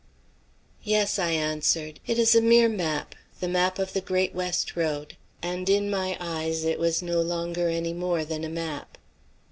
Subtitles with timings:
[0.83, 5.15] "Yes," I answered, "it is a mere map, the map of the Great West Road;"
[5.43, 8.97] and in my eyes it was no longer any more than a map.